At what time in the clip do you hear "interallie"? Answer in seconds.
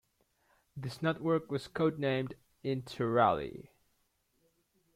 2.65-3.67